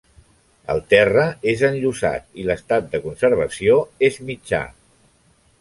[0.73, 4.65] El terra és enllosat, l'estat de conservació és mitjà.